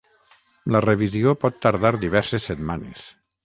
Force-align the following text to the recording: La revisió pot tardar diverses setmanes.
La 0.75 0.81
revisió 0.85 1.35
pot 1.45 1.61
tardar 1.67 1.95
diverses 2.07 2.51
setmanes. 2.53 3.09